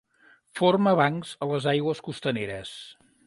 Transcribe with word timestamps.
Forma 0.59 0.93
bancs 0.99 1.35
a 1.45 1.49
les 1.53 1.69
aigües 1.75 2.03
costaneres. 2.09 2.75